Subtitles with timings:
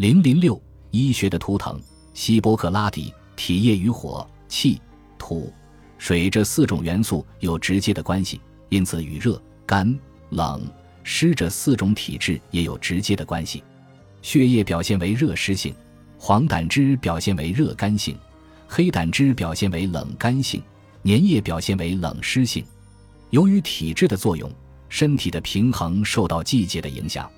[0.00, 0.58] 零零六
[0.92, 1.78] 医学的图腾，
[2.14, 4.80] 希波克拉底体液与火、气、
[5.18, 5.52] 土、
[5.98, 8.40] 水这四种元素有直接的关系，
[8.70, 9.94] 因此与热、干、
[10.30, 10.66] 冷、
[11.02, 13.62] 湿这四种体质也有直接的关系。
[14.22, 15.74] 血液表现为热湿性，
[16.16, 18.16] 黄胆汁表现为热干性，
[18.66, 20.62] 黑胆汁表现为冷干性，
[21.04, 22.64] 粘液表现为冷湿性。
[23.28, 24.50] 由于体质的作用，
[24.88, 27.30] 身体的平衡受到季节的影响，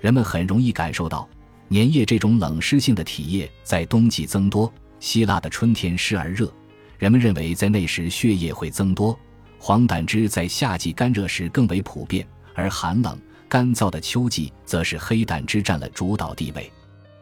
[0.00, 1.28] 人们很容易感受到
[1.70, 4.72] 粘液这种冷湿性的体液在冬季增多。
[5.00, 6.52] 希腊的春天湿而热，
[6.98, 9.18] 人们认为在那时血液会增多。
[9.58, 13.18] 黄胆汁在夏季干热时更为普遍，而寒冷。
[13.48, 16.70] 干燥的秋季，则是黑胆汁占了主导地位。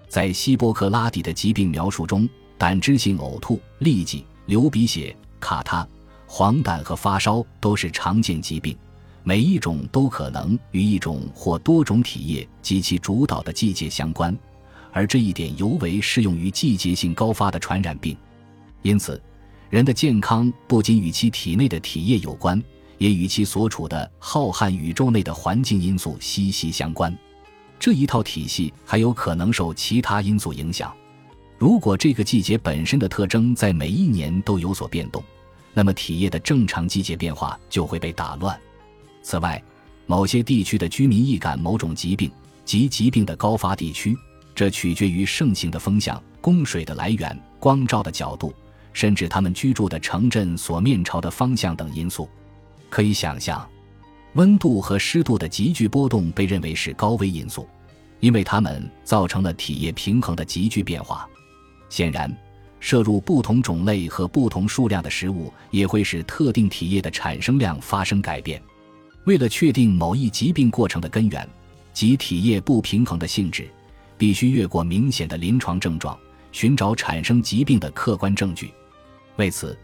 [0.09, 2.29] 在希波克拉底的疾病描述中，
[2.59, 5.87] 胆汁性呕吐、痢疾、流鼻血、卡他、
[6.27, 8.77] 黄疸和发烧都是常见疾病，
[9.29, 14.39] 每一种都可能与一种或多种体液及其主导的季节相关，
[14.93, 18.17] 而这一点尤为适用于季节性高发的传染病。
[18.83, 19.21] 因此，
[19.69, 22.63] 人的健康不仅与其体内的体液有关。
[22.99, 27.15] 也与其所处的浩瀚宇宙内的环境因素息息相关，
[27.79, 30.91] 这一套体系还有可能受其他因素影响。
[31.59, 35.23] 如果这个季节本身的特征在每一年都有所变动，
[35.75, 38.59] 那么体液的正常季节变化就会被打乱。
[39.27, 39.61] 此外，
[40.07, 42.31] 某些地区的居民易感某种疾病
[42.65, 44.17] 及疾病的高发地区，
[44.55, 48.55] 这取决于盛行的风向、供水的来源、光照的角度，
[48.93, 52.29] 甚至他们居住的城镇所面朝的方向等因素。
[52.89, 53.69] 可以想象，
[54.35, 57.69] 温度和湿度的急剧波动被认为是高危因素，
[58.21, 61.29] 因为它们造成了体液平衡的急剧变化。
[61.89, 62.33] 显然，
[62.79, 68.63] 摄入不同种类和不同数量的食物也会使特定体液的产生量发生改变。
[69.27, 71.47] 为了确定某一疾病过程的根源
[71.93, 73.69] 及体液不平衡的性质，
[74.17, 76.17] 必须越过明显的临床症状，
[76.53, 78.73] 寻找产生疾病的客观证据。
[79.35, 79.77] 为此，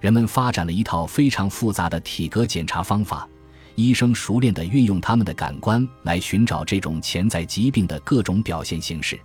[0.00, 3.26] 人们发展了一套非常复杂的体格检查方法，
[3.74, 9.18] 医生熟练地运用他们的感官来寻找这种潜在疾病的各种表现形式。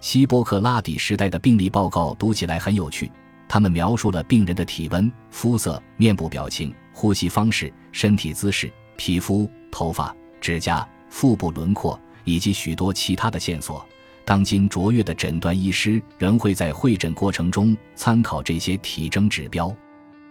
[0.00, 3.10] 希波克拉底时代的病例报告读起来很有趣，
[3.48, 13.86] 他们描述了病人的体温、肤色、面部表情、呼吸方式、身体姿势、皮肤、头发、指甲、腹部轮廓以及许多其他的线索。
[14.24, 19.74] 当今卓越的诊断医师仍会在会诊过程中参考这些体征指标。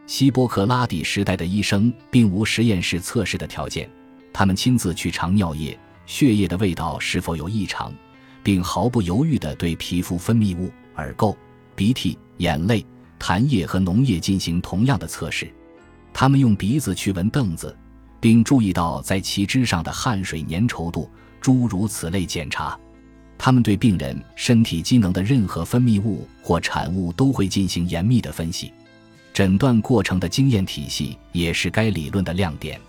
[0.06, 3.90] 希波克拉底时代的医生并无实验室测试的条件，
[4.32, 7.92] 他们亲自去尝尿液、血液的味道是否有异常，
[8.44, 11.36] 并毫不犹豫地对皮肤分泌物、耳垢、
[11.74, 12.86] 鼻涕、眼泪、
[13.20, 15.52] 痰液和脓液进行同样的测试。
[16.14, 17.76] 他们用鼻子去闻凳子，
[18.20, 22.78] 并注意到在其之上的汗水粘稠度，诸如此类检查。
[23.38, 28.74] 他们对病人身体机能的任何分泌物或产物都会进行严密的分析。
[29.32, 32.82] 诊断过程的经验体系也是该理论的亮点，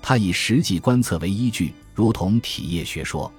[0.00, 3.30] 它以实际观测为依据，如同体液学说，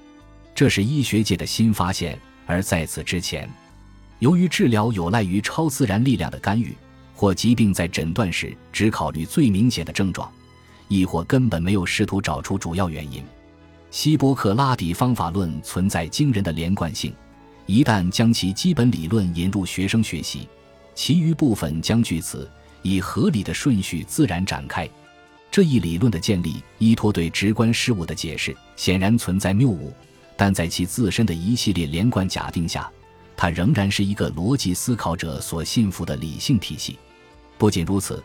[0.54, 2.20] 这是医学界的新发现。
[2.46, 3.50] 而在此之前，
[4.20, 6.76] 由于治疗有赖于超自然力量的干预，
[7.16, 10.32] 或疾病在诊断时只考虑最明显的症状，
[10.88, 13.24] 亦或根本没有试图找出主要原因。
[13.92, 17.14] 希波克拉底方法论存在惊人的连贯性，
[17.66, 20.48] 一旦将其基本理论引入学生学习。
[20.96, 22.50] 其余部分将据此
[22.82, 24.88] 以合理的顺序自然展开。
[25.50, 29.94] 这一理论的建立依托对直观事物的解释，显然存在谬误，
[30.36, 32.92] 但在其自身的一系列连贯假定下，
[33.38, 36.98] 它仍然是一个逻辑思考者所信服的理性体系。
[37.58, 38.24] 不仅如此，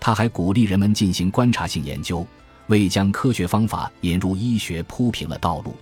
[0.00, 2.26] 他还鼓励人们进行观察性研究，
[2.68, 5.74] 为将科学方法引入医学铺平了道路。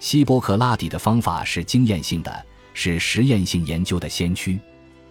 [0.00, 4.58] 希波克拉底的方法是经验性的，是实验性研究的先驱。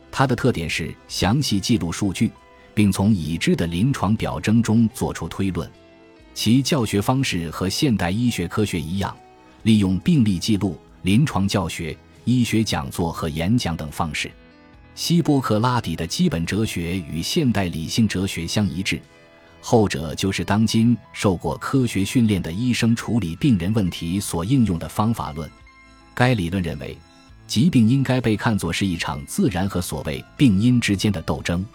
[0.10, 2.32] 它的特点是详细记录数据，
[2.74, 5.70] 并从已知的临床表征中做出推论。
[6.34, 9.16] 其教学方式和现代医学科学一样，
[9.64, 14.32] 利用病例记录、临床教学、医学讲座和演讲等方式。
[14.98, 19.00] 希波克拉底的基本哲学与现代理性哲学相一致，
[19.62, 25.48] 后者就是当今受过科学训练的医生处理病人问题所应用的方法论。
[26.16, 26.98] 该理论认为。
[27.46, 31.66] 疾病应该被看作是一场自然和所谓病因之间的斗争。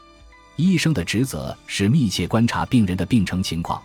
[0.56, 3.80] 医生的职责是密切观察病人的病程情况，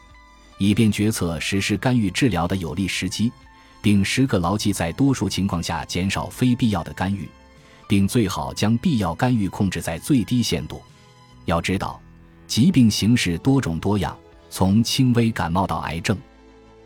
[0.57, 3.31] 以便决策实施干预治疗的有利时机，
[3.81, 7.30] 并时刻牢记在多数情况下减少非必要的干预，
[7.88, 10.81] 并最好将必要干预控制在最低限度。
[11.45, 12.00] 要知道，
[12.45, 14.18] 疾病形式多种多样，
[14.50, 16.18] 从轻微感冒到癌症，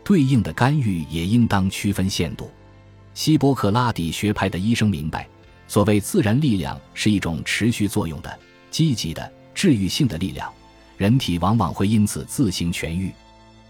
[0.04, 2.50] 对应的干预也应当区分限度。
[3.14, 5.28] 希波克拉底学派的医生明白，
[5.68, 8.38] 所谓自然力量是一种持续作用的、
[8.70, 10.50] 积极的、治愈性的力量，
[10.96, 13.12] 人体往往会因此自行痊愈。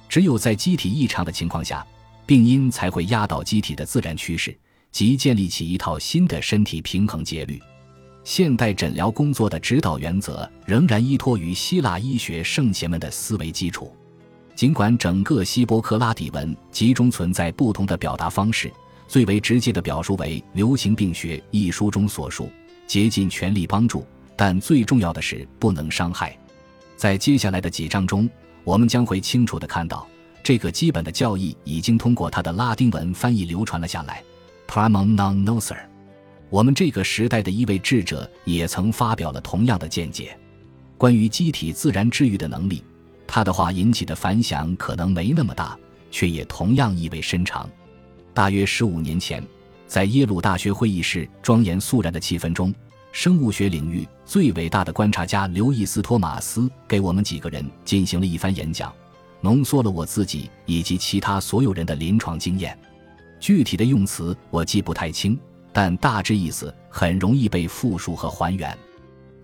[0.08, 1.84] 只有在机体异常的情况下，
[2.26, 4.56] 病因才会压倒机体的自然趋势，
[4.92, 7.60] 即建立起一套新的身体平衡节律。
[8.22, 13.92] 现代诊疗工作的指导原则仍然依托于希腊医学圣贤们的思维基础。
[14.54, 18.70] 尽管整个希波克拉底文集中存在不同的表达方式，
[19.08, 22.48] 最为直接的表述为《流行病学》一书中所述，
[22.86, 24.06] 竭尽全力帮助，
[24.36, 26.38] 但最重要的是不能伤害。
[26.96, 28.28] 在接下来的几章中，
[28.62, 30.06] 我们将会清楚地看到，
[30.44, 34.22] 这个基本的教义已经通过他的拉丁文翻译流传了下来。
[34.72, 35.76] Primum non nocere。
[36.48, 40.34] 我们这个时代的一位智者也曾发表了同样的见解，
[40.96, 42.82] 关于机体自然治愈的能力。
[43.26, 45.78] 他的话引起的反响可能没那么大，
[46.10, 47.68] 却也同样意味深长。
[48.32, 49.46] 大约十五年前，
[49.86, 52.74] 在耶鲁大学会议室庄严肃然的气氛中，
[53.12, 58.90] 生物学领域最伟大的观察家刘易斯·托马斯给我们几个人进行了一番演讲，
[59.42, 62.74] 浓缩了我自己以及其他所有人的临床经验。
[63.42, 65.36] 具体的用词我记不太清，
[65.72, 68.78] 但大致意思很容易被复述和还原。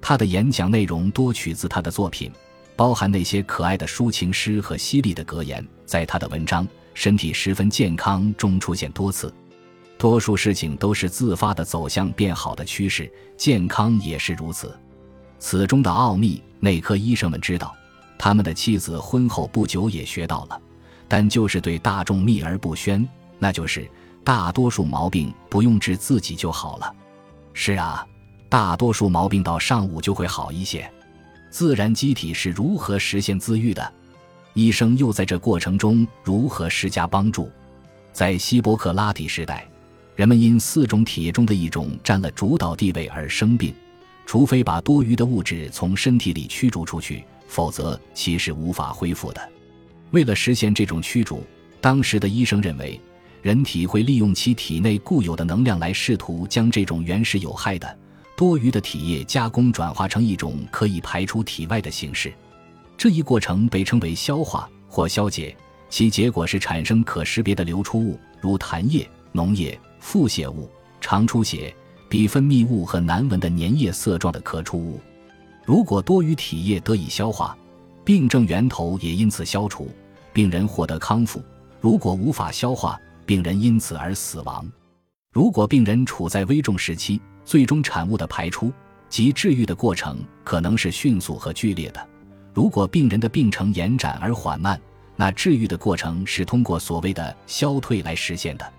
[0.01, 2.31] 他的演讲内容多取自他的作品。
[2.77, 6.65] 包含那些可爱的抒情诗和犀利的格言，在他的文章
[6.95, 9.35] 《身体十分健康》中出现多次。
[9.99, 14.79] 多数事情都是自发的走向变好的趋势，健康也是如此。
[15.41, 17.75] 此中的奥秘，内科医生们知道，
[18.17, 20.61] 他们的妻子婚后不久也学到了，
[21.09, 23.05] 但就是对大众秘而不宣。
[23.39, 23.89] 那就是
[24.25, 26.95] 大多数毛病不用治自己就好了。
[27.53, 28.07] 是啊，
[28.49, 30.91] 大多数毛病到上午就会好一些。
[31.51, 33.93] 自然机体是如何实现自愈的？
[34.55, 37.51] 医生又在这过程中如何施加帮助？
[38.13, 39.67] 在希波克拉底时代，
[40.17, 43.73] 人们因四种体液中的一种占了主导地位而生病，
[44.27, 49.49] 除非把多余的物质从身体里驱逐出去，否则其是无法恢复的。
[50.11, 51.45] 为了实现这种驱逐，
[51.81, 53.01] 当时的医生认为，
[53.43, 57.99] 人体会利用其体内固有的能量来试图将这种原始有害的。
[58.37, 62.33] 多余的体液加工转化成一种可以排出体外的形式，
[62.97, 65.57] 这一过程被称为消化或消解，
[65.91, 70.71] 其结果是产生可识别的流出物，如痰液、脓液、腹泻物、
[71.01, 71.75] 肠出血、
[72.09, 75.01] 比分泌物和难闻的粘液色状的可出物。
[75.65, 77.59] 如果多余体液得以消化，
[78.05, 79.91] 病症源头也因此消除，
[80.33, 81.41] 病人获得康复；
[81.81, 82.97] 如果无法消化，
[83.29, 84.67] 病人因此而死亡。
[85.31, 88.73] 如果病人处在危重时期，最终产物的排出
[89.11, 92.09] 及治愈的过程可能是迅速和剧烈的。
[92.55, 94.81] 如果病人的病程延展而缓慢，
[95.15, 98.73] 那治愈的过程是通过所谓的消退来实现的。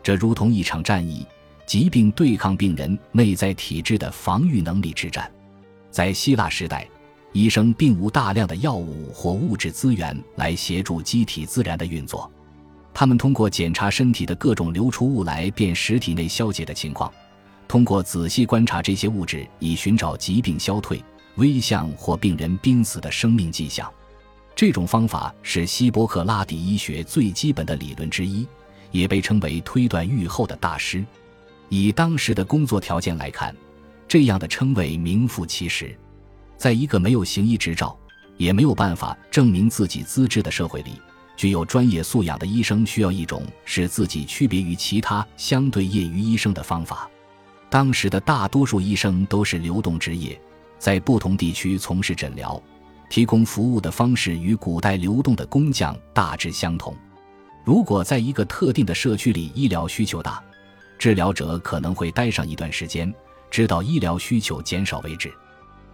[0.00, 1.26] 这如同一场战役，
[1.66, 5.28] 疾病对抗病人内在体质的防御能力之战。
[5.90, 6.88] 在希腊时代，
[7.32, 12.30] 医生并无大量的药物或物质资源来协助机体自然的运作，
[12.98, 17.08] 他们通过检查身体的各种流出物来辨识体内消解的情况。
[17.68, 21.00] 通过仔细观察这些物质，以寻找疾病消退、
[21.36, 23.88] 危象或病人濒死的生命迹象。
[24.52, 28.44] 这种方法是希波克拉底医学最基本的理论之一，
[28.90, 31.06] 也被称为推断预后的大师。
[31.68, 33.54] 以当时的工作条件来看，
[34.08, 35.96] 这样的称谓名副其实。
[36.56, 37.96] 在一个没有行医执照，
[38.36, 41.00] 也没有办法证明自己资质的社会里，
[41.38, 47.08] 具有专业素养的医生需要一种使自己区别于其他相对业余医生的方法。
[47.70, 50.38] 当时的大多数医生都是流动职业，
[50.80, 52.60] 在不同地区从事诊疗、
[53.08, 56.92] 提供服务的方式与古代流动的工匠大致相同。
[57.64, 60.42] 如果在一个特定的社区里医疗需求大，
[60.98, 63.14] 治疗者可能会待上一段时间，
[63.48, 65.32] 直到医疗需求减少为止。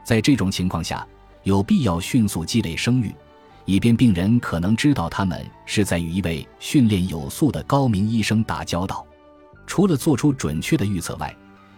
[0.06, 1.06] 在这种情况下，
[1.42, 3.14] 有必要迅速积累声誉，
[3.64, 9.06] 以便病人可能知道他们是在与一位训练有素的高明医生打交道。
[9.66, 11.34] 除了做出准确的预测外，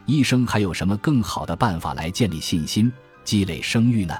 [0.06, 2.92] 医生还有什么更好的办法来建立信心、
[3.24, 4.14] 积累声誉呢？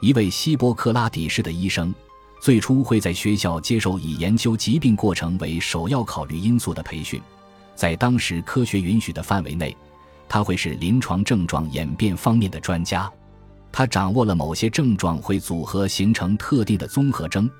[0.00, 1.94] 一位希波克拉底式的医生，
[2.40, 7.20] 最初会在学校接受以研究疾病过程为首要考虑因素的培训，
[7.74, 9.76] 在当时科学允许的范围内，
[10.28, 13.08] 他会是临床症状演变方面的专家。
[13.72, 17.50] 他掌握了某些症状会组合形成特定的综合征，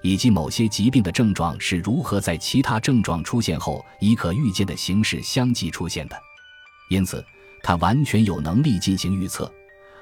[0.00, 6.16] 以及某些疾病的症状是如何在其他症状出现后以可预见的形式相继出现的。
[6.88, 7.22] 因此，
[7.62, 9.52] 他完全有能力进行预测，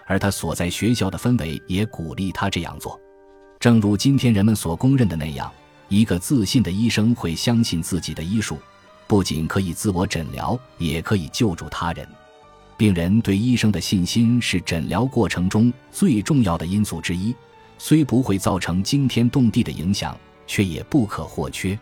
[0.06, 2.98] 而他所在学校的氛围也鼓励他这样做。
[3.58, 5.52] 正如今天人们所公认的那样，
[5.88, 8.58] 一个自信的医生会相信自己的医术，
[9.08, 12.06] 不仅可以自我诊疗，也可以救助他人。
[12.76, 17.34] 病人对医生的信心是诊疗过程中最重要的因素之一，
[17.78, 20.14] 虽不会造成惊天动地的影响，
[20.46, 21.78] 却也不可或缺。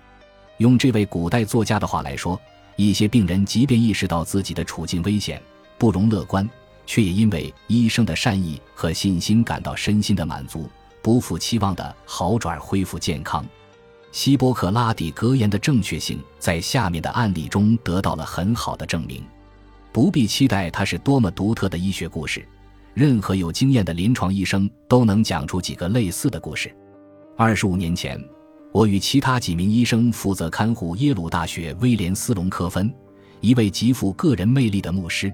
[0.59, 2.41] 用这位古代作家的话来说，
[2.77, 5.43] 一些病人即便意识到自己的处境危险，
[5.79, 6.49] 不容乐观，
[6.87, 10.71] 却也因为医生的善意和信心感到身心的满足，
[11.03, 13.45] 不负期望的好转恢复健康。
[14.13, 19.25] 希波克拉底格言的正确性，在下面的案例中得到了很好的证明。
[19.95, 22.45] 不必期待它是多么独特的医学故事，
[22.95, 26.75] 任何有经验的临床医生都能讲出几个类似的故事。
[27.37, 28.21] 二十五年前，
[28.73, 32.93] 我与其他几名医生负责看护耶鲁大学威廉斯隆科芬，
[33.41, 35.33] 一位极富个人魅力的牧师。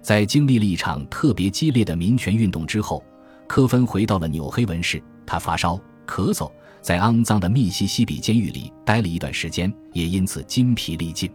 [0.00, 3.04] 在经历了一场特别激烈的民权运动之后，
[3.46, 5.00] 科芬回到了纽黑文市。
[5.24, 11.30] 他发烧、咳嗽，在肮脏的密西西比监狱里待了一段时间，也因此筋疲力尽。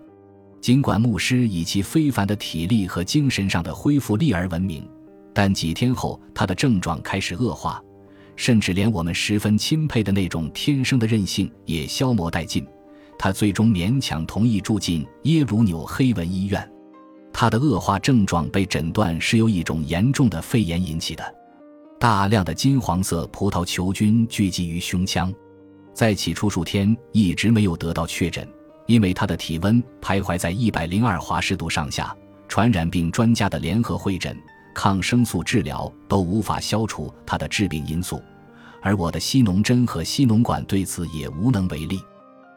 [0.67, 4.85] 尽管牧师以其非凡的体力和精神上的恢复力而闻名，
[5.33, 7.81] 但几天后他的症状开始恶化，
[8.35, 12.67] 甚至连我们十分钦佩的那种天生的韧性也消磨殆尽。
[13.17, 16.69] 他最终勉强同意住进耶鲁纽黑文医院。
[17.31, 21.23] 他的恶化症状被诊断是由一种严重的肺炎引起的，
[21.97, 25.33] 大量的金黄色葡萄球菌聚集于胸腔，
[25.93, 28.45] 在起初数天一直没有得到确诊。
[28.87, 32.15] 因为他的体温徘徊在一百零二华氏度上下，
[32.47, 34.35] 传染病专家的联合会诊、
[34.73, 38.21] 抗生素治疗都无法消除他的致病因素，
[38.81, 42.01] 而我的吸脓针和吸脓管对此也无能为力。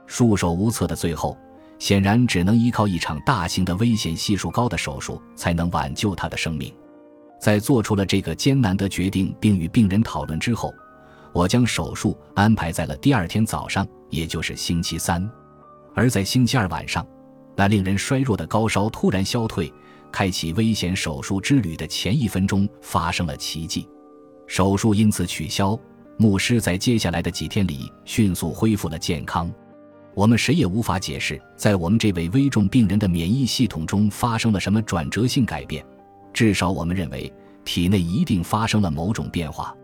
[0.07, 1.37] 束手无策的最后，
[1.79, 6.73] 显然只能依靠一场大型的、危险系数高的手术才能挽救他的生命。
[7.41, 10.73] 在做出了这个艰难的决定并与病人讨论之后，
[11.33, 15.29] 我将手术安排在了第二天早上，也就是星期三。
[15.95, 17.07] 而在星期二晚上，
[17.57, 19.73] 那令人衰弱的高烧突然消退，
[20.11, 23.89] 开启危险手术之旅的前一分钟发生了奇迹，
[24.47, 25.79] 手术因此取消。
[26.17, 29.51] 牧师在接下来的几天里迅速恢复了健康。
[30.15, 35.83] 我们谁也无法解释，在我们这位危重病人的免疫系统中发生了什么转折性改变，
[36.33, 37.33] 至少我们认为
[37.65, 39.75] 体内一定发生了某种变化。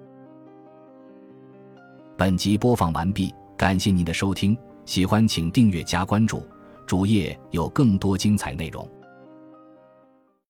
[2.18, 4.56] 本集播放完毕，感谢您的收听。
[4.86, 6.42] 喜欢请订阅加关注，
[6.86, 8.88] 主页有更多精彩内容。